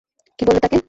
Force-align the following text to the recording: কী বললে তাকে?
কী 0.39 0.43
বললে 0.47 0.59
তাকে? 0.61 0.77